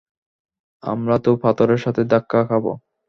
[0.83, 2.71] আমরা তো পাথরের সাথে ধাক্কা খাবো!